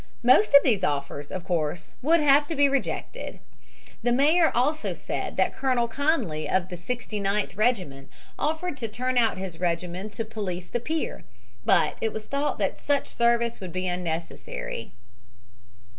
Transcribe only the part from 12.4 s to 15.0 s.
that such service would be unnecessary.